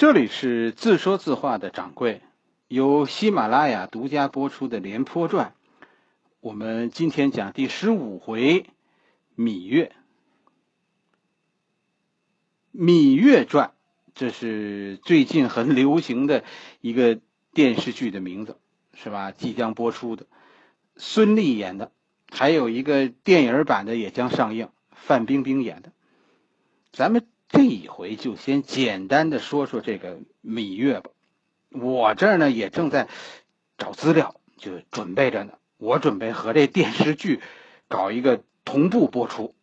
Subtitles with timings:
[0.00, 2.22] 这里是自说自话的掌柜，
[2.68, 5.52] 由喜马拉雅独家播出的《廉颇传》，
[6.40, 8.62] 我们今天讲第十五回
[9.36, 9.92] 《芈月》。
[12.82, 13.66] 《芈月传》
[14.14, 16.44] 这是最近很流行的
[16.80, 17.20] 一个
[17.52, 18.56] 电视剧的名字，
[18.94, 19.32] 是吧？
[19.32, 20.24] 即将播出的，
[20.96, 21.92] 孙俪演的，
[22.30, 25.92] 还有一个电影版的也将上映，范冰冰演的。
[26.90, 27.26] 咱们。
[27.50, 31.10] 这一回就先简单的说说这个芈月吧。
[31.70, 33.08] 我这儿呢也正在
[33.76, 35.52] 找资料，就准备着呢。
[35.76, 37.40] 我准备和这电视剧
[37.88, 39.54] 搞一个同步播出。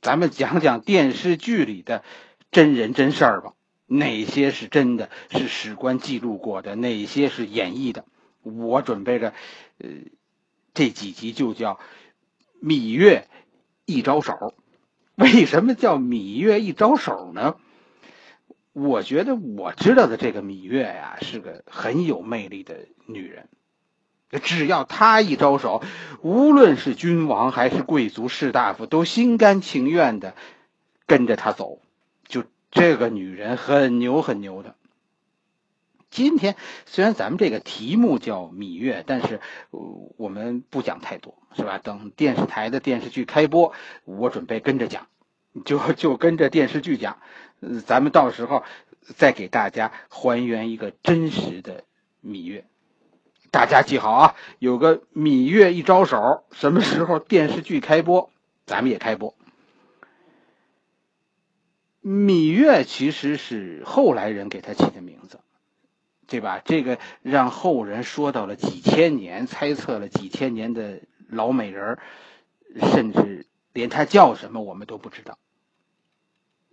[0.00, 2.04] 咱们讲讲电视剧里的
[2.50, 3.54] 真人真事儿吧。
[3.86, 6.74] 哪些是真的，是史官记录过的？
[6.74, 8.04] 哪些是演绎的？
[8.42, 9.34] 我准备着，
[9.78, 9.88] 呃，
[10.72, 11.78] 这几集就叫
[12.62, 13.28] 芈月
[13.84, 14.54] 一招手。
[15.16, 17.56] 为什么叫芈月一招手呢？
[18.72, 23.48] 我觉得我知道的这个芈月呀，是个很有魅力的女人。
[24.42, 25.84] 只要她一招手，
[26.20, 30.34] 无论是君王还是贵族士大夫，都心甘情愿的
[31.06, 31.80] 跟着她走。
[32.26, 34.74] 就这个女人很牛很牛的。
[36.10, 36.56] 今天
[36.86, 39.40] 虽然咱们这个题目叫芈月，但是
[39.70, 41.78] 我们不讲太多，是吧？
[41.78, 43.72] 等电视台的电视剧开播，
[44.04, 45.06] 我准备跟着讲，
[45.64, 47.18] 就就跟着电视剧讲，
[47.86, 48.64] 咱们到时候
[49.16, 51.84] 再给大家还原一个真实的
[52.24, 52.64] 芈月。
[53.50, 58.30] 大家记好啊，有个芈月一招手，什么时候电视剧开播，
[58.66, 59.34] 咱们也开播。
[62.02, 65.38] 芈月其实是后来人给她起的名字。
[66.26, 66.62] 对吧？
[66.64, 71.02] 这个让后人说到了几千年，猜测了几千年的
[71.34, 71.98] 老美人
[72.80, 75.38] 甚至连她叫什么我们都不知道。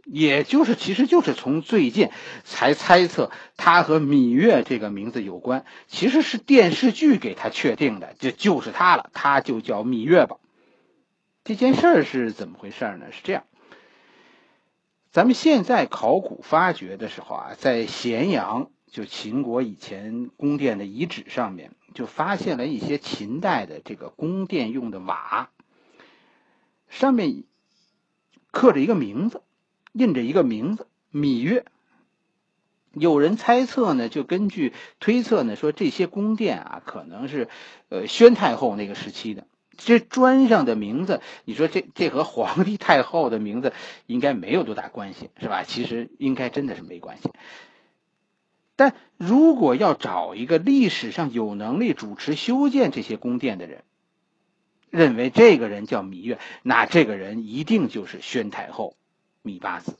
[0.06, 2.10] 也就是，其实就是从最近
[2.44, 5.66] 才猜测她和芈月这个名字有关。
[5.88, 10.38] 其实是电视剧给她确定的，这就是她了，她就叫芈月吧。
[11.44, 13.12] 这件事儿是怎么回事呢？
[13.12, 13.44] 是这样，
[15.12, 18.70] 咱们现在考古发掘的时候啊，在咸阳。
[18.92, 25.50] 就秦国以前宫殿的遗址上面，就发现了一些秦代的这个宫殿用的瓦，
[26.90, 27.44] 上面
[28.52, 29.42] 刻着一个名字，
[29.94, 31.66] 印着一个名字“芈月”。
[32.94, 37.48] 有人猜测呢，就根据推测呢，说这些宫殿啊，可能是
[37.88, 39.48] 呃宣太后那个时期的。
[39.78, 43.74] 这砖上的名字，你说这这和皇帝太后的名字
[44.06, 45.64] 应该没有多大关系，是吧？
[45.64, 47.32] 其实应该真的是没关系。
[48.82, 53.84] 但如果要找一个历史上有能力主持修建这些宫殿的人，
[54.90, 58.96] 认为这个人叫芈月，那这个人一定就是宣太后
[59.44, 60.00] 芈八子。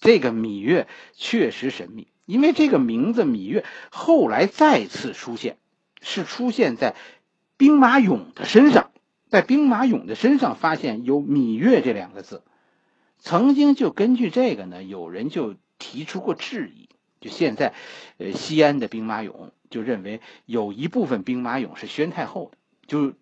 [0.00, 5.56] 这个芈月确实神秘，因为这个名字芈月后来再次出现，
[6.02, 6.94] 是出现在
[7.56, 8.90] 兵马俑的身上，
[9.30, 12.42] 在兵马俑的身上发现有芈月这两个字。
[13.18, 16.89] 曾经就根据这个呢，有人就提出过质疑。
[17.20, 17.74] 就现在，
[18.18, 22.58] 呃，西安的兵马俑就认为有一部分兵马俑是宣太后的。
[22.86, 23.12] 就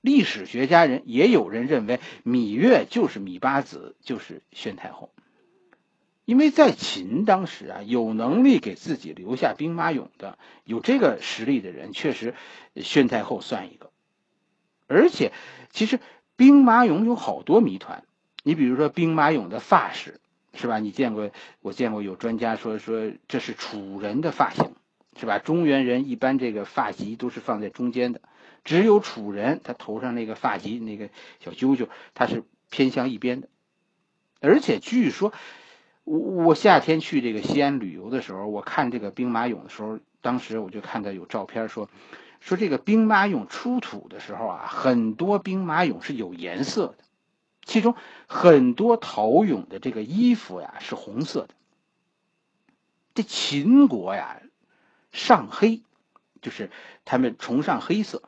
[0.00, 5.10] 历史学家人也有人认为芈月就是芈八子，就是宣太后。
[6.24, 12.34] 因为在秦当时啊，有能力给自己留下兵马俑的，有这个实力的人，确实
[12.76, 13.90] 宣太后算一个。
[14.86, 15.32] 而且，
[15.70, 16.00] 其实
[16.36, 18.04] 兵马俑有好多谜团。
[18.42, 20.20] 你比如说兵马俑的发饰。
[20.54, 20.78] 是吧？
[20.78, 21.30] 你见过？
[21.60, 24.74] 我见过有专家说说这是楚人的发型，
[25.18, 25.38] 是吧？
[25.38, 28.20] 中原人一般这个发髻都是放在中间的，
[28.64, 31.10] 只有楚人他头上那个发髻那个
[31.40, 33.48] 小揪揪，他是偏向一边的。
[34.40, 35.32] 而且据说，
[36.04, 41.88] 我我夏天去这个西安旅游的时候，我看这个兵马俑的时候，当时我就看到有照片说，
[42.40, 46.98] 说这个兵马俑出土的时候啊，很多兵马俑是有颜色的。
[47.64, 47.94] 其中
[48.26, 51.54] 很多陶俑的这个衣服呀是红色的。
[53.14, 54.40] 这秦国呀，
[55.12, 55.82] 上黑，
[56.42, 56.70] 就是
[57.04, 58.22] 他们崇尚黑色，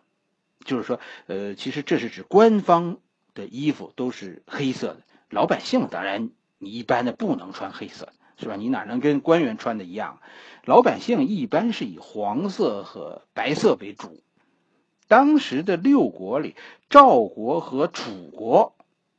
[0.65, 2.99] 就是说，呃，其实这是指官方
[3.35, 8.55] 的衣服都是黑色的，老百姓当然你一般的不能穿黑色，是吧？
[8.55, 10.21] 你哪能跟官员穿的一样？
[10.65, 14.23] 老百姓一般是以黄色和白色为主。
[15.09, 16.55] 当时的六国里，
[16.89, 18.75] 赵国和楚国。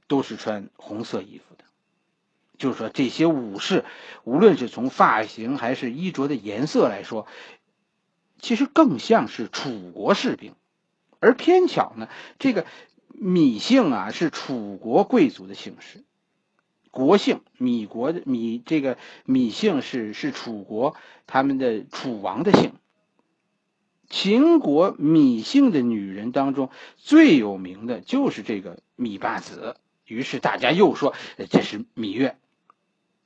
[0.07, 1.63] 都是穿红色衣服的，
[2.57, 3.85] 就是说这些武士，
[4.23, 7.27] 无论是从发型还是衣着的颜色来说，
[8.39, 10.53] 其实更像是楚国士兵。
[11.19, 12.65] 而偏巧呢，这个
[13.19, 16.03] 芈姓啊是楚国贵族的姓氏，
[16.91, 20.95] 国姓芈国的芈，这个芈姓是是楚国
[21.25, 22.73] 他们的楚王的姓。
[24.09, 29.75] 秦国芈姓的女人当中最有名的就是这个芈八子，
[30.07, 31.13] 于是大家又说
[31.49, 32.37] 这是芈月，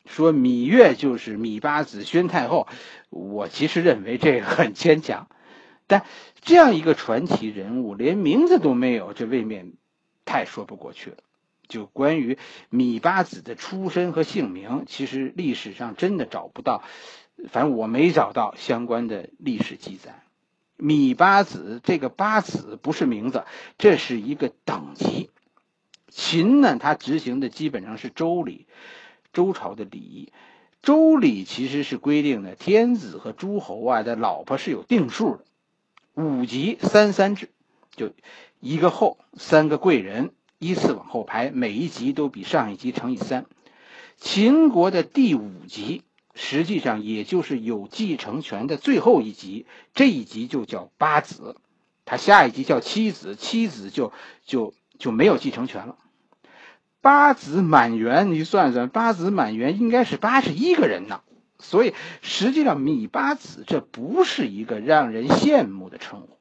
[0.05, 2.67] 说芈月就是芈八子宣太后。
[3.09, 5.27] 我其实认为这很牵强，
[5.87, 6.05] 但
[6.41, 9.73] 这样一个传奇人物连名字都没有，这未免
[10.25, 11.17] 太说不过去了。
[11.67, 12.37] 就关于
[12.69, 16.83] 芈八子的出身和姓名，其实历史上真的找不到，
[17.49, 20.23] 反正我没找到相关的历史记载。
[20.77, 23.45] 芈八子这个八子不是名字，
[23.77, 25.29] 这是一个等级。
[26.11, 28.67] 秦呢，他执行的基本上是周礼，
[29.33, 30.31] 周朝的礼仪。
[30.83, 35.45] 周礼其实是规定的，天子和诸侯啊的老婆是有定数的，
[36.13, 37.49] 五级三三制，
[37.95, 38.11] 就
[38.59, 43.45] 一个后三个贵人依次往后排，每一级都比上一级乘以三。
[44.17, 46.03] 秦国的第五级。
[46.33, 51.57] 实际上，也就是有继承权的最后一级，这一级就叫八子，
[52.05, 54.13] 他下一级叫七子，七子就
[54.45, 55.97] 就就没有继承权了。
[57.01, 61.21] 八子满员，你算算，八子满员应该是八十一个人呢。
[61.57, 66.37] 所以，实际上芈八子这不是一个让人羡慕的称呼，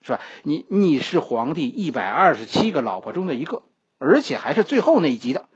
[0.00, 0.20] 是吧？
[0.42, 3.62] 你你是皇帝一百二十七个老婆中的一个，
[3.98, 5.48] 而且还是最后那一级的。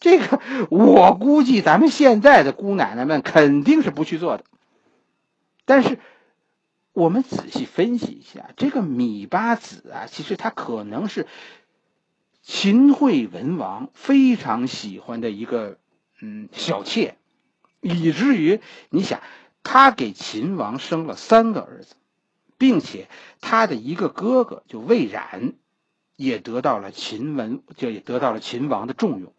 [0.00, 0.40] 这个
[0.70, 4.44] 我估计，咱们现在的姑奶奶们肯定是不去做的。
[5.66, 5.98] 但是，
[6.92, 11.26] 我们仔细分析一下，这个芈八子啊，其实他可能是
[12.46, 15.78] 秦惠文王非常喜欢的一个
[16.20, 17.16] 嗯小妾，
[17.80, 19.20] 以至于你想，
[19.64, 21.96] 他给秦王生了三个儿子，
[22.56, 23.08] 并且
[23.40, 25.54] 他的一个哥哥就魏冉，
[26.14, 29.32] 也得到了秦文，就也得到了秦王的重用。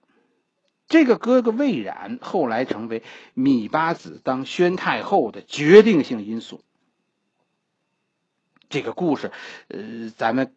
[0.89, 3.03] 这个哥哥魏冉后来成为
[3.33, 6.61] 芈八子当宣太后的决定性因素。
[8.67, 9.31] 这个故事，
[9.69, 10.53] 呃，咱们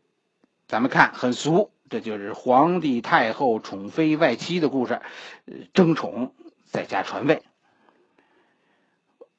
[0.67, 5.01] 咱们看很俗，这就是皇帝太后宠妃外戚的故事，
[5.75, 6.33] 争宠
[6.65, 7.43] 再加传位。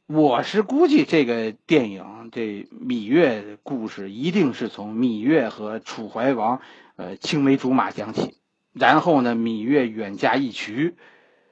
[0.06, 6.59] 我是估计这个电影这芈月的故事一定是从芈月和楚怀王，
[6.98, 8.36] 呃，青梅竹马讲起。
[8.74, 10.98] 然后呢，芈月远嫁义渠，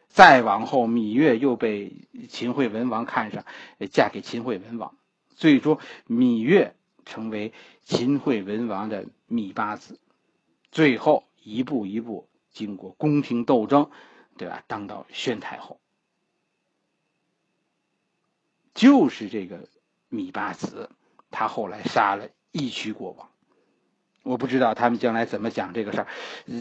[0.10, 1.94] 再往后，芈月又被
[2.28, 3.46] 秦惠文王看上，
[3.90, 4.96] 嫁给秦惠文王，
[5.30, 5.80] 最终
[6.10, 6.76] 芈月
[7.06, 7.54] 成为
[7.86, 9.98] 秦惠文王的芈八子，
[10.72, 13.90] 最后一步一步经过宫廷斗争，
[14.38, 14.64] 对吧？
[14.68, 15.80] 当到宣太后，
[18.74, 19.68] 就是这个
[20.10, 20.90] 芈八子，
[21.32, 23.30] 他后来杀了义渠国王。
[24.24, 26.08] 我不知道他们将来怎么讲这个事儿。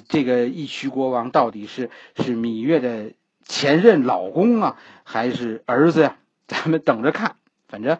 [0.08, 3.12] 这个义渠国王到底是是芈月的
[3.44, 6.18] 前任老公啊，还是儿子呀？
[6.46, 7.36] 咱们等着看。
[7.66, 7.98] 反正，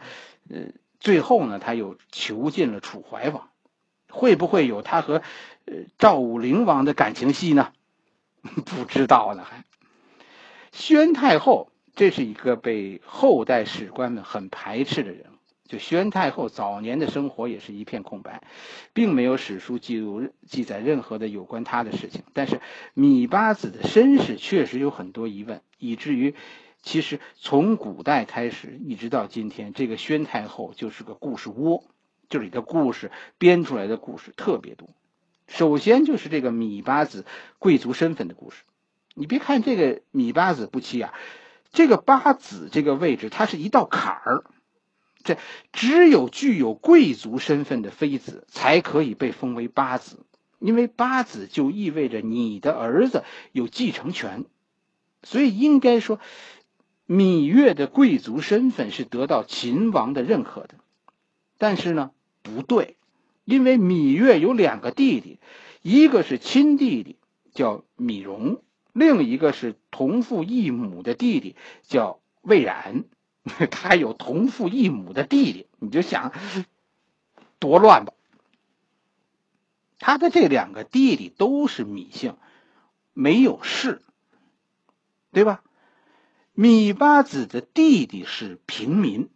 [0.49, 0.69] 呃，
[1.01, 3.51] 最后呢，他又囚禁了楚怀王，
[4.11, 5.23] 会不会有他和
[5.65, 7.73] 呃赵武灵王的感情戏呢？
[8.43, 9.45] 不知道呢。
[9.45, 9.65] 还，
[10.73, 15.27] 宣太后，这是一个被后代史官们很排斥的人。
[15.67, 18.43] 就宣太后早年的生活也是一片空白，
[18.95, 22.23] 并没有史书记录记载任何的有关她的事情。
[22.33, 22.63] 但是
[22.97, 26.35] 芈八子的身世确实有很多疑问，以至于
[26.81, 31.85] 其实从古代开始一直到今天，这个宣太后就是个故事窝，
[32.29, 34.89] 这里的故事编出来的故事特别多。
[35.47, 37.25] 首先就是这个芈八子
[37.59, 38.65] 贵族身份的故事。
[39.15, 41.11] 你别看这个芈八子不起眼，
[41.73, 44.45] 这个八子这个位置，它是一道坎儿。
[45.25, 45.37] 这
[45.73, 50.25] 只有具有贵族身份的妃子才可以被封为八子，
[50.59, 54.45] 因为八子就意味着你的儿子有继承权，
[55.23, 56.21] 所以应该说，
[57.09, 60.77] 芈月的贵族身份是得到秦王的认可的。
[61.59, 62.13] 但是呢，
[62.55, 62.97] 不对，
[63.45, 65.39] 因为芈月有两个弟弟，
[65.83, 67.17] 一个是亲弟弟
[67.53, 68.63] 叫芈戎，
[68.93, 73.05] 另一个是同父异母的弟弟叫魏冉。
[73.71, 76.35] 他有同父异母的弟弟，你就想
[77.59, 78.13] 多乱吧。
[79.99, 82.37] 他的这两个弟弟都是芈姓，
[83.15, 84.03] 没有氏，
[85.33, 85.63] 对吧？
[86.55, 89.31] 芈八子的弟弟是平民，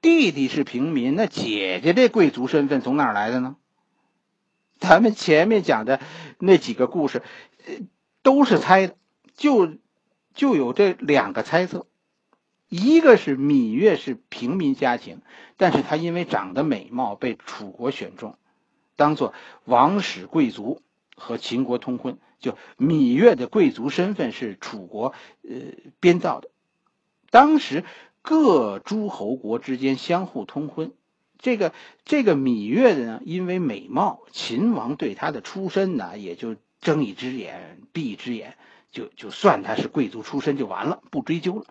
[0.00, 3.56] 弟弟是平民，那姐姐这贵族身份从哪来的呢？
[4.78, 6.00] 咱们前面讲的
[6.38, 7.22] 那几个故事，
[8.22, 8.96] 都是猜的，
[9.36, 9.76] 就
[10.34, 11.86] 就有这两个猜测。
[12.68, 15.20] 一个是芈月是平民家庭，
[15.56, 18.38] 但是她因为长得美貌被楚国选中，
[18.96, 20.80] 当做王室贵族
[21.14, 25.56] 和秦国通婚，就芈月的贵族身份是楚国呃
[25.98, 26.48] 编造的。
[27.30, 27.84] 当时
[28.22, 30.92] 各诸侯国之间相互通婚，
[31.38, 31.72] 这个
[32.04, 38.56] 这个芈月呢，因为美貌，秦王对她的出身呢，也就睁一只眼闭一只眼，
[38.90, 41.64] 就就算她是贵族出身就完了，不追究了。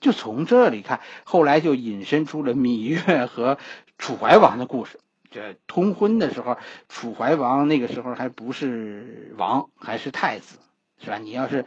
[0.00, 3.58] 就从这里看，后来就引申出了芈月和
[3.96, 5.00] 楚怀王的故事。
[5.30, 6.56] 这通婚的时候，
[6.88, 10.58] 楚怀王那个时候还不是王，还是太子，
[11.00, 11.18] 是吧？
[11.18, 11.64] 你要是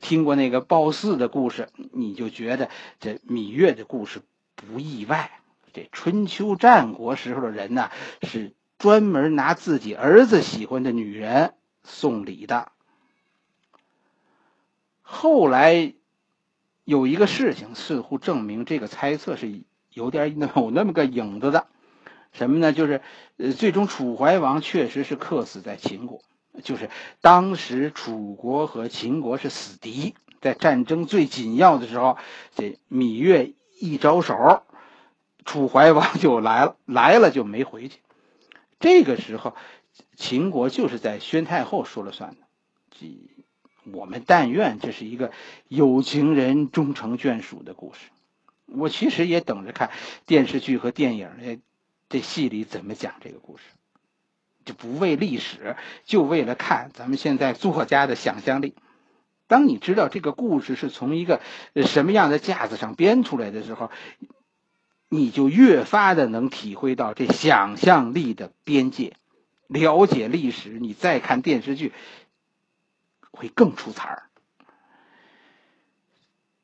[0.00, 4.22] 听过那个褒姒的故事，你就觉得这芈月的故事
[4.54, 5.30] 不意外。
[5.72, 7.90] 这春秋战国时候的人呢，
[8.22, 12.72] 是专门拿自己儿子喜欢的女人送礼的。
[15.02, 15.94] 后来
[16.84, 21.68] 有一个事情，似乎证明这个猜测是有点有那么个影子的。
[22.32, 22.72] 什么呢？
[22.72, 23.02] 就是，
[23.36, 26.22] 呃，最终楚怀王确实是客死在秦国。
[26.62, 26.90] 就是
[27.20, 32.18] 当时楚国和秦国是死敌，在战争最紧要的时候，
[32.54, 34.62] 这芈月一招手，
[35.44, 37.98] 楚怀王就来了，来了就没回去。
[38.78, 39.54] 这个时候，
[40.16, 42.36] 秦国就是在宣太后说了算的。
[42.90, 43.06] 这
[43.92, 45.32] 我们但愿这是一个
[45.68, 48.10] 有情人终成眷属的故事。
[48.66, 49.90] 我其实也等着看
[50.26, 51.62] 电视剧和电影。
[52.08, 53.62] 这戏里怎么讲这个故事？
[54.72, 58.74] 不为历史，就为了看咱们现在作家的想象力。
[59.46, 61.40] 当你知道这个故事是从一个
[61.74, 63.90] 什么样的架子上编出来的时候，
[65.08, 69.14] 你就越发的能体会到这想象力的边界。
[69.66, 71.92] 了解历史，你再看电视剧
[73.30, 74.22] 会更出彩儿。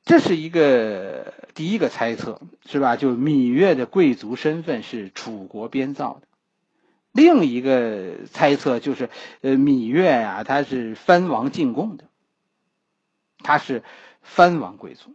[0.04, 2.94] 这是一个第一个猜测，是吧？
[2.96, 6.25] 就芈月的贵族身份是楚国编造的。
[7.16, 9.08] 另一个猜测就是，
[9.40, 12.04] 呃，芈月呀，她是藩王进贡的，
[13.38, 13.82] 她是
[14.20, 15.14] 藩王贵族，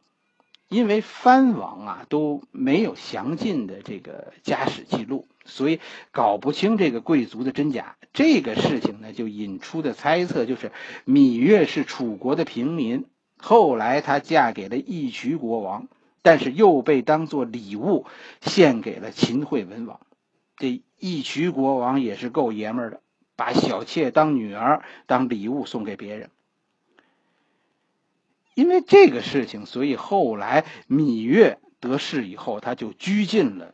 [0.67, 5.79] 因为藩王啊都没有详尽的这个家史记录，所以
[6.12, 7.96] 搞不清这个贵族的真假。
[8.13, 10.72] 这个事情呢，就引出的猜测就是，
[11.05, 13.05] 芈月是楚国的平民。
[13.38, 15.88] 后来她嫁给了义渠国王，
[16.24, 18.05] 但是又被当做礼物
[18.41, 20.00] 献给了秦惠文王。
[20.62, 23.01] 这义渠国王也是够爷们儿的，
[23.36, 26.30] 把小妾当女儿当礼物送给别人。
[28.53, 33.74] 因为这个事情，所以后来芈月得势以后，他就拘禁了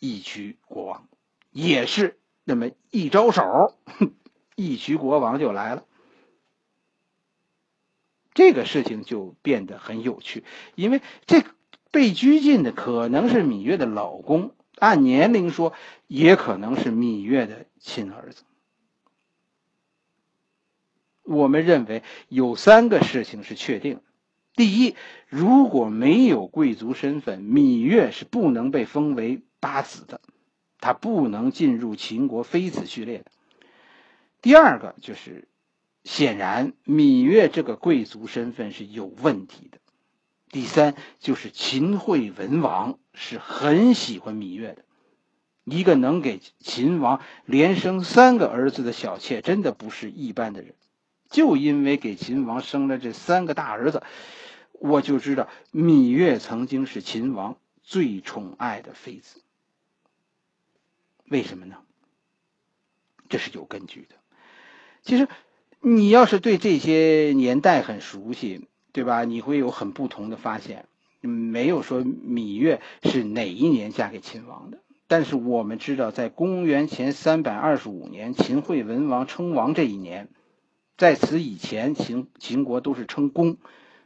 [0.00, 1.08] 义渠国王，
[1.50, 3.74] 也是那么一招手，
[4.54, 5.86] 义渠国王就来了。
[8.34, 10.44] 这个事情就变得很有趣，
[10.74, 11.42] 因为这
[11.90, 15.72] 被拘禁的可能是芈月的老公，按年龄说，
[16.06, 18.44] 也可能是芈月的亲儿子。
[21.22, 24.00] 我们认为有三个事情是确定：
[24.54, 24.96] 第一，
[25.28, 30.20] 如果没有贵族身份，芈月是不能被封为八子的，
[30.80, 33.30] 她不能进入秦国妃子序列的；
[34.40, 35.48] 第二个就是。
[36.04, 39.78] 显然，芈月这个贵族身份是有问题的。
[40.50, 44.84] 第三，就是秦惠文王是很喜欢芈月的，
[45.64, 50.74] 一个能给秦王连生三个儿子的小妾，真的不是一般的人。
[51.28, 54.02] 就因为给秦王生了这三个大儿子，
[54.72, 59.40] 我就知道芈月曾经是秦王最宠爱的妃子。
[61.26, 61.76] 为什么呢？
[63.28, 64.16] 这是有根据的。
[65.02, 65.28] 其实。
[65.80, 69.24] 你要是对这些年代很熟悉，对吧？
[69.24, 70.86] 你会有很不同的发现。
[71.20, 74.78] 没有说芈月是哪一年嫁给秦王的，
[75.08, 80.28] 但是我们知道，在公元前三百二十五年秦惠文王称王这一年，
[80.96, 83.56] 在此以前，秦秦国都是称公，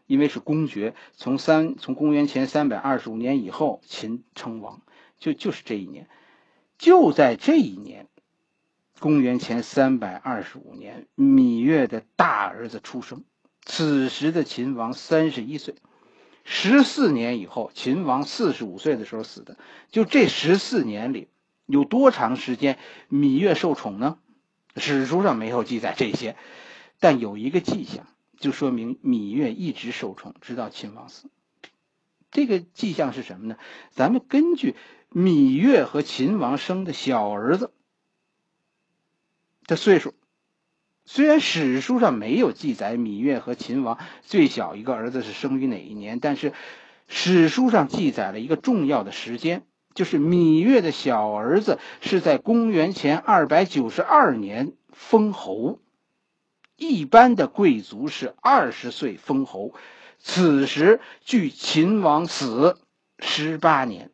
[0.06, 0.94] 因为是公爵。
[1.14, 4.80] 从三从公元前三百二十五年以后，秦称王，
[5.18, 6.08] 就就是这一年，
[6.78, 8.06] 就在这一年。
[8.98, 13.24] 公元前三百二十五年，芈月的大儿子出生。
[13.64, 15.76] 此时的秦王三十一岁，
[16.44, 19.56] 十四年以后，秦王四十五岁的时候死的。
[19.90, 21.28] 就这十四年里，
[21.66, 22.78] 有多长时间
[23.10, 24.18] 芈月受宠呢？
[24.76, 26.36] 史书上没有记载这些，
[26.98, 28.06] 但有一个迹象，
[28.38, 31.30] 就说明芈月一直受宠，直到秦王死。
[32.30, 33.56] 这个迹象是什么呢？
[33.90, 34.74] 咱们根据
[35.12, 37.72] 芈月和秦王生的小儿子。
[39.64, 40.12] 的岁数，
[41.04, 46.52] 虽然史书上没有记载芈月和秦王最小一个儿子是生于哪一年，但是
[47.08, 55.80] 史书上记载了一个重要的时间，就是芈月的小儿子是在公元前二百九十二年封侯。
[56.76, 59.74] 一般的贵族是二十岁封侯，
[60.18, 62.78] 此时距秦王死
[63.18, 64.10] 十八年。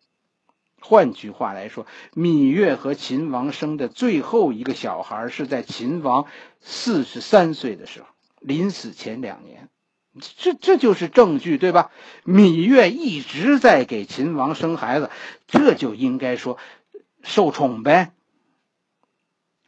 [0.89, 6.25] 换句话来说，芈月和秦王生的最后一个小孩是在秦王
[6.63, 8.07] 四十三岁的时候，
[8.41, 9.69] 临死前两年。
[10.39, 11.91] 这这就是证据，对吧？
[12.25, 15.11] 芈月一直在给秦王生孩子，
[15.47, 16.57] 这就应该说
[17.23, 18.13] 受宠呗。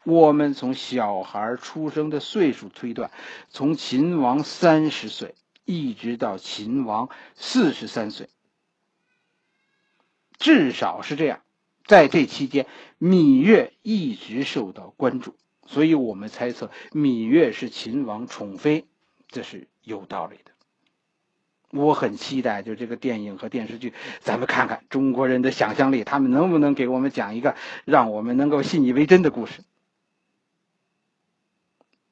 [0.07, 3.11] 我们从小孩出生的岁数推断，
[3.51, 5.35] 从秦王三十岁
[5.67, 8.31] 一直到秦王四十三岁，
[10.41, 11.43] 至少是这样。
[11.85, 12.67] 在这期间，
[12.99, 18.87] 芈月一直受到关注，所以我们猜测芈月是秦王宠妃，
[19.29, 20.51] 这是有道理的。
[21.73, 27.55] 我很期待，就这个电影和电视剧，咱们看看中国人的想象力，他们能不能给我们讲一个
[27.85, 29.63] 让我们能够信以为真的故事。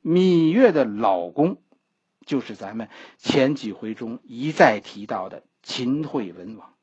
[0.04, 1.60] 芈月的老公，
[2.24, 6.74] 就是咱们前几回中一再提到的秦惠文王，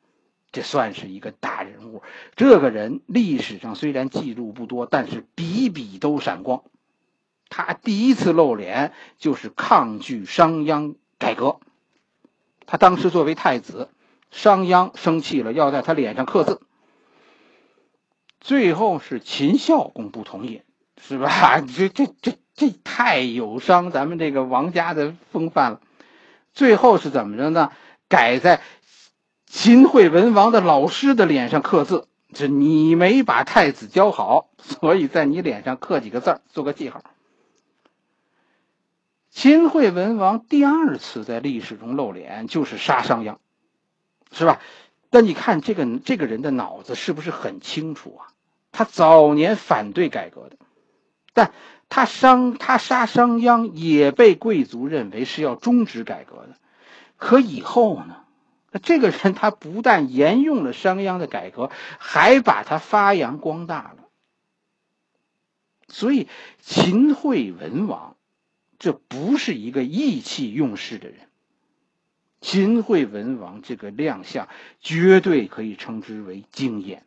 [0.56, 2.02] 这算是一个大人物。
[2.38, 6.64] 这个人历史上虽然记录不多，但是笔笔都闪光。
[7.50, 11.60] 他第一次露脸就是抗拒商鞅改革。
[12.66, 13.90] 他当时作为太子，
[14.32, 16.62] 商鞅生气了，要在他脸上刻字。
[18.40, 20.62] 最后是秦孝公不同意，
[21.02, 21.60] 是吧？
[21.76, 25.82] 这这这这太有伤咱们这个王家的风范了。
[26.54, 27.74] 最后是怎么着呢？
[28.08, 28.62] 改在
[29.56, 37.02] 秦惠文王的老师的脸上刻字，是你没把太子教好，所以在你脸上刻几个字做个记号。
[39.32, 43.38] 秦惠文王第二次在历史中露脸，就是杀商鞅，
[44.34, 44.60] 是吧？
[45.10, 48.28] 但你看这个这个人的脑子是不是很清楚啊？
[48.74, 50.58] 他早年反对改革的，
[51.34, 51.54] 但
[51.88, 56.58] 他商他杀商鞅也被贵族认为是要终止改革的。
[57.16, 58.18] 可以后呢？
[58.80, 64.08] 这个人他不但沿用了商鞅的改革，还把他发扬光大了。
[65.88, 66.28] 所以
[66.62, 68.16] 秦惠文王。
[68.78, 71.30] 这不是一个意气用事的人。
[72.42, 74.50] 秦惠文王这个亮相，
[74.82, 77.06] 绝对可以称之为惊艳。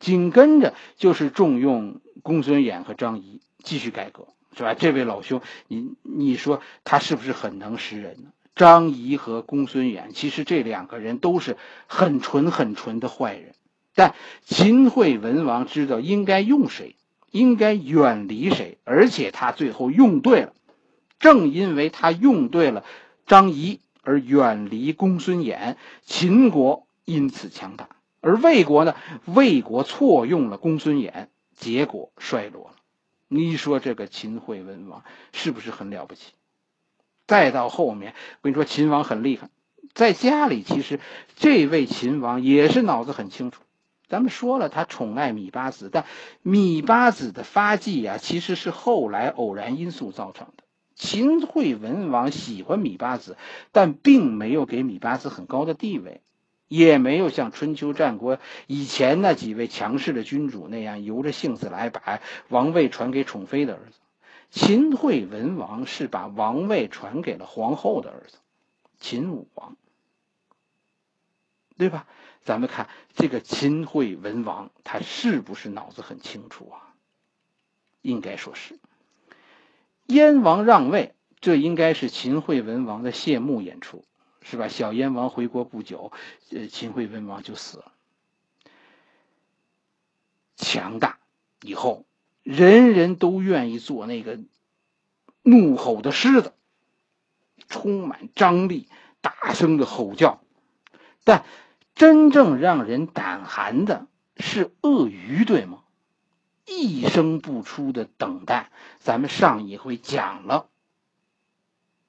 [0.00, 4.74] 紧跟着就是重用公孙衍和张仪，继续改革，是吧？
[4.74, 8.32] 这位老兄，你你说他是不是很能识人呢？
[8.54, 13.54] 张仪和公孙衍，其实这两个人都是很纯很纯的坏人，
[13.94, 16.96] 但秦惠文王知道应该用谁。
[17.32, 18.78] 应该远离谁？
[18.82, 20.52] 而且他最后用对了，
[21.20, 22.82] 正因为他用对了
[23.24, 27.88] 张仪，而远离公孙衍，秦国因此强大。
[28.20, 28.96] 而魏国呢？
[29.26, 32.74] 魏国错用了公孙衍，结果衰落了。
[33.28, 36.32] 你说这个秦惠文王是不是很了不起？
[37.30, 39.50] 再到后面，我跟你说，秦王很厉害，
[39.94, 40.98] 在家里其实
[41.36, 43.62] 这位秦王也是脑子很清楚。
[44.08, 46.06] 咱们说了，他宠爱芈八子，但
[46.42, 50.64] 芈八子的发迹呀，其实是后来偶然因素造成的。
[50.96, 53.36] 秦惠文王喜欢芈八子，
[53.70, 56.22] 但并没有给芈八子很高的地位，
[56.66, 64.00] 也没有像春秋战国以前那几位强势的君主那样由着性子来把王位传给宠妃的儿子。
[64.50, 68.38] 秦惠文王是把王位传给了皇后的儿子，
[68.98, 69.76] 秦武王，
[71.76, 72.06] 对吧？
[72.42, 76.94] 咱们看这个秦惠文王，他是不是脑子很清楚啊？
[78.02, 78.78] 应该说是。
[80.06, 84.04] 燕王让位，这应该是秦惠文王的谢幕演出，
[84.42, 84.68] 是吧？
[84.68, 86.10] 小燕王回国不久，
[86.50, 87.92] 呃，秦惠文王就死了。
[90.56, 91.20] 强大
[91.62, 92.04] 以后，
[92.42, 94.38] 人人都愿意做那个
[95.42, 96.52] 怒吼的狮子，
[97.68, 98.88] 充满张力，
[99.20, 100.40] 大声的吼叫，
[101.24, 101.44] 但。
[101.92, 104.06] 真正让人胆寒的
[104.38, 105.82] 是鳄鱼，对吗？
[106.64, 108.70] 一声不出的等待。
[109.00, 110.70] 咱们上一回讲了，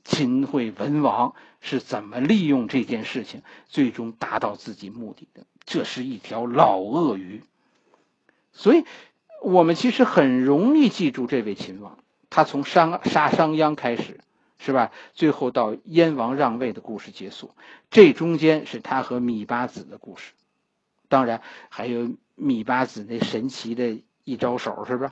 [0.06, 5.46] 秦惠文王是怎么利用这件事情，最终达到自己目的的。
[5.65, 7.44] 这是一条老鳄鱼，
[8.54, 8.86] 所以
[9.41, 11.97] 我们其实很容易记住这位秦王。
[12.30, 14.21] 他从商杀商鞅开始。
[14.63, 14.91] 是吧？
[15.15, 17.56] 最后到燕王让位的故事结束，
[17.89, 20.34] 这中间是他和芈八子的故事，
[21.08, 25.12] 当然还有芈八子那神奇的一招手，是不是？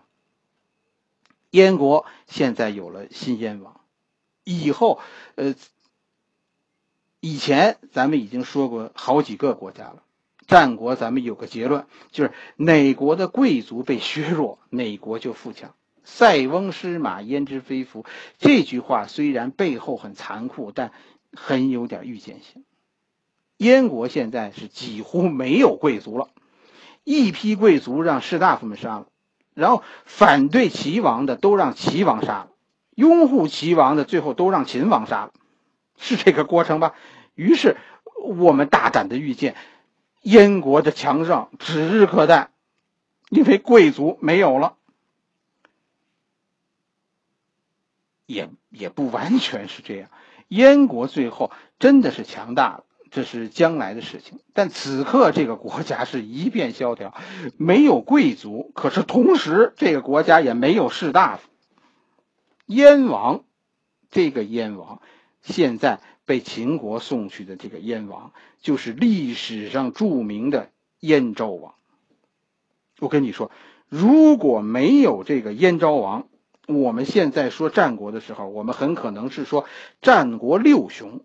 [1.50, 3.82] 燕国现在有了新燕王，
[4.44, 5.00] 以后，
[5.34, 5.56] 呃，
[7.20, 10.04] 以前咱们已经说过好几个国家了，
[10.50, 15.76] 战国咱们有个结论，就是哪国的贵族被削弱，哪国就富强。
[16.04, 18.04] 塞翁失马，焉知非福？
[18.40, 20.92] 这句话虽然背后很残酷，但
[21.32, 22.66] 很有点预见性。
[23.58, 26.30] 燕国现在是几乎没有贵族了，
[27.04, 29.06] 一批贵族让士大夫们杀了，
[29.54, 32.48] 然后反对齐王的都让齐王杀了，
[32.96, 35.32] 拥护齐王的最后都让秦王杀了，
[36.00, 36.96] 是这个过程吧？
[37.36, 37.78] 于是
[38.24, 39.56] 我们大胆的预见，
[40.22, 42.52] 燕国的强盛指日可待，
[43.30, 44.76] 因为贵族没有了，
[48.26, 50.10] 也也不完全是这样，
[50.48, 52.84] 燕国最后真的是强大了。
[53.12, 57.16] 这是将来的事情，但此刻这个国家是一片萧条，
[57.58, 61.50] 没有贵族，可是同时这个国家也没有士大夫。
[62.68, 63.44] 燕王，
[64.12, 65.02] 这个燕王，
[65.42, 71.74] 现在被秦国送去的这个燕王，就是历史上著名的燕昭王。
[73.00, 73.50] 我跟你说，
[73.88, 76.28] 如果没有这个燕昭王，
[76.68, 79.66] 我们现在说战国的时候，我们很可能是说
[80.04, 81.22] 战国六雄。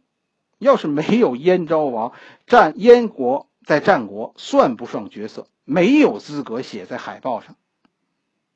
[0.59, 2.13] 要是没有燕昭王，
[2.47, 7.57] 战燕国在战国算不上角色，没有资格写在海报上。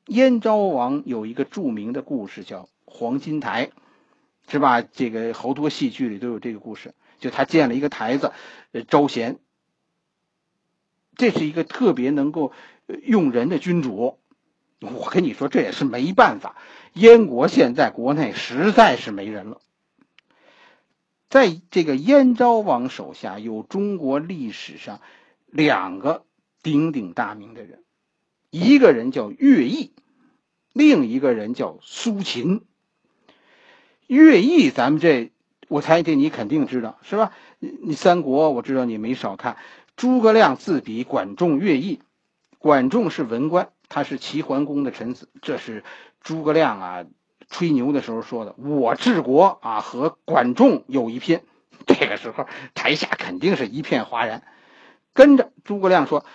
[0.07, 3.69] 燕昭王有一个著名的故事，叫黄金台，
[4.49, 4.81] 是吧？
[4.81, 6.93] 这个好多戏剧里都有这个故事。
[7.19, 8.31] 就他建了一个台子，
[8.71, 9.39] 呃，招贤。
[11.15, 12.53] 这是一个特别能够
[13.03, 14.19] 用人的君主。
[14.79, 16.55] 我跟你说，这也是没办法。
[16.93, 19.59] 燕国现在国内实在是没人了。
[21.27, 25.01] 在这个燕昭王手下，有中国历史上
[25.45, 26.25] 两个
[26.63, 27.83] 鼎鼎大名的人，
[28.49, 29.91] 一个人叫乐毅，
[30.71, 32.65] 另一个人叫苏秦。
[34.09, 35.31] 乐毅，咱们这
[35.67, 37.31] 我猜这你肯定知道是吧？
[37.59, 39.55] 你三国我知道你没少看。
[39.95, 41.99] 诸葛亮自比管仲、乐毅，
[42.57, 45.83] 管仲是文官，他是齐桓公的臣子，这是
[46.21, 47.05] 诸葛亮啊。
[47.51, 51.41] 吹牛的时候说的，我治国啊和管仲有一拼。
[51.85, 54.41] 这个时候台下肯定是一片哗然。
[55.13, 56.25] 跟着诸葛亮说：“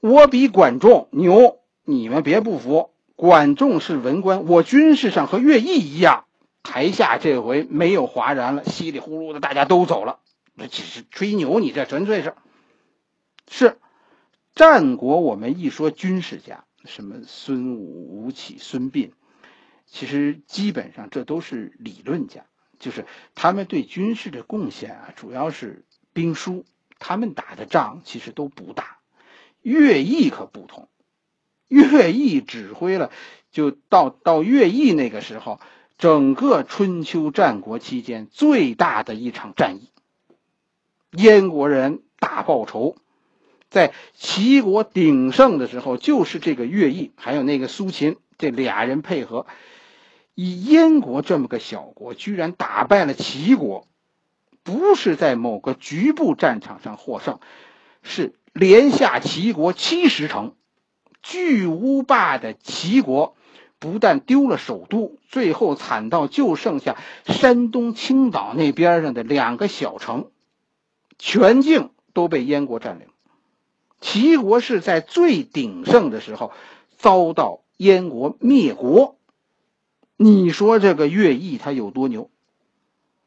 [0.00, 2.90] 我比管仲牛，你们别不服。
[3.14, 6.24] 管仲是文官，我军事上和乐毅一样。”
[6.62, 10.20] 台下这回没有哗然了，稀里呼噜的大家都走了。
[10.56, 12.34] 这只是吹牛，你这纯粹是
[13.48, 13.78] 是
[14.54, 15.20] 战国。
[15.20, 19.10] 我们一说军事家，什么孙武、吴起、孙膑。
[19.86, 22.46] 其实基本上这都是理论家，
[22.78, 26.64] 就是他们对军事的贡献啊，主要是兵书。
[26.98, 28.98] 他们打的仗其实都不大。
[29.60, 30.88] 乐毅可不同，
[31.66, 33.10] 乐毅指挥了，
[33.50, 35.60] 就到到乐毅那个时候，
[36.02, 39.88] 整个春秋战国期间最大的一场战役，
[41.12, 42.96] 燕国人大报仇，
[43.70, 49.46] 在齐国鼎盛的时候，就是这个乐毅还有那个苏秦这俩人配合。
[50.34, 53.86] 以燕国这么个小国，居然打败了齐国，
[54.64, 57.38] 不是在某个局部战场上获胜，
[58.02, 60.56] 是连下齐国七十城。
[61.22, 63.36] 巨无霸的齐国
[63.82, 70.30] 不但丢了首都，最后惨到就剩下山东青岛那边上的两个小城，
[71.18, 73.08] 全境都被燕国占领。
[74.00, 76.52] 齐国是在最鼎盛的时候
[76.96, 79.16] 遭到燕国灭国。
[80.16, 82.30] 你说这个乐毅他有多牛？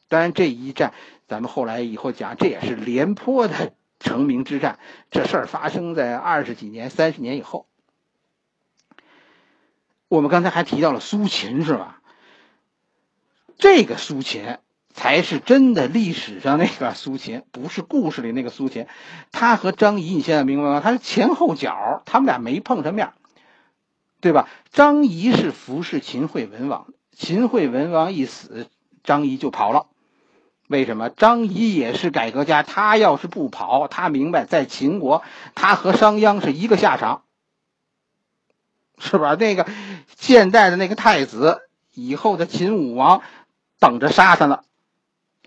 [0.08, 0.94] 当然，这一战
[1.28, 4.80] 咱们后来以后讲，这也是廉颇的成名之战。
[5.12, 7.68] 这事儿发生在二十几年、三十年以后。
[10.16, 12.00] 我们刚才还提到了苏秦，是吧？
[13.58, 14.58] 这个苏秦
[14.94, 18.88] 才是真的历史上那个苏秦，不是故事里那个苏秦。
[19.34, 20.80] 他和张仪，你现在明白吗？
[20.82, 23.12] 他是前后脚，他们俩没碰上面。
[24.22, 24.48] 对吧？
[24.72, 28.70] 张仪是服侍秦惠文王，秦惠文王一死，
[29.04, 29.88] 张仪就跑了。
[30.68, 31.10] 为什么？
[31.10, 35.22] 张仪也是改革家，他要是不跑，他明白在秦国，
[35.54, 37.22] 他和商鞅是一个下场，
[38.98, 39.36] 是吧？
[39.36, 39.68] 那个
[40.18, 41.62] 现代的那个太子，
[41.94, 43.22] 以后的秦武王，
[43.80, 44.62] 等着杀他呢。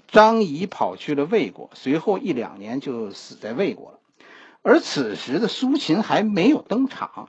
[0.08, 3.98] 张仪跑去了魏国，随后一两年就死在魏国了。
[4.62, 7.28] 而此时的苏秦还没有登场。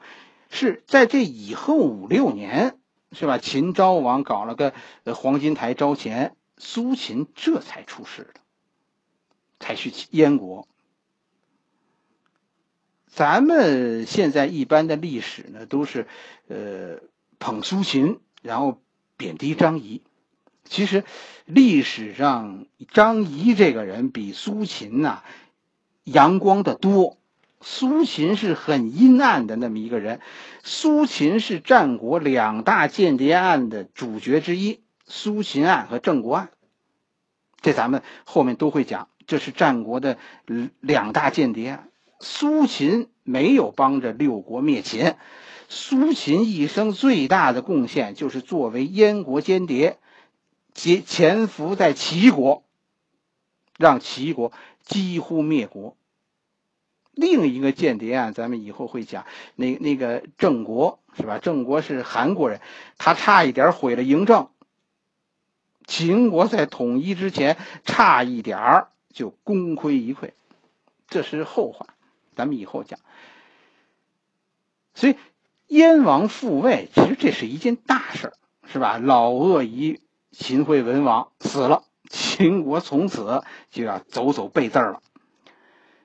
[0.51, 2.79] 是在这以后五六年，
[3.11, 3.37] 是吧？
[3.37, 4.73] 秦昭王搞了个
[5.13, 8.39] 黄金台招贤，苏秦这才出世的，
[9.59, 10.67] 才去燕国。
[13.11, 16.07] 咱们现在一般的历史呢，都是
[16.47, 16.99] 呃
[17.39, 18.81] 捧苏秦，然后
[19.17, 20.01] 贬低张仪。
[20.63, 21.03] 其实
[21.45, 25.23] 历史上张仪这个人比苏秦呐
[26.03, 27.17] 阳光的多。
[27.61, 30.21] 苏秦是很阴暗的那么一个人。
[30.63, 36.51] 苏秦是战国两大间谍案的主角之一，苏秦案和郑国案。
[37.59, 40.17] 这咱们后面都会讲，这是战国的
[40.79, 41.88] 两大间谍案。
[42.19, 45.15] 苏秦没有帮着六国灭秦，
[45.67, 49.97] 苏秦一生最大的贡献就是作为燕国间谍，
[50.73, 52.63] 潜潜伏在齐国，
[53.77, 54.51] 让齐国
[54.83, 55.95] 几乎灭国。
[57.13, 59.25] 另一个间谍案，咱们以后会讲。
[59.55, 61.37] 那那个郑国是吧？
[61.37, 62.61] 郑国是韩国人，
[62.97, 64.49] 他差一点毁了嬴政。
[65.85, 70.31] 秦国在统一之前，差一点就功亏一篑，
[71.09, 71.87] 这是后话，
[72.39, 72.97] 咱们以后讲。
[74.93, 75.17] 所以，
[75.67, 78.31] 燕王复位，其实这是一件大事
[78.71, 78.97] 是吧？
[78.97, 79.99] 老鄂夷
[80.31, 85.01] 秦惠文王死了，秦国从此就要走走背字了。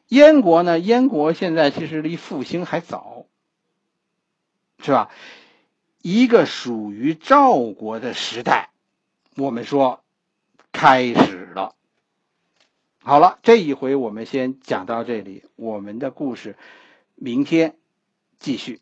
[0.09, 0.81] 燕国呢？
[0.81, 3.27] 燕国现在其实离复兴还早，
[4.81, 5.09] 是吧？
[6.03, 8.71] 一个属于赵国的时代。
[9.37, 10.03] 我们说，
[10.73, 11.77] 开始了。
[13.07, 16.57] 好了，这一回我们先讲到这里，我们的故事
[17.17, 17.77] 明天
[18.39, 18.81] 继续。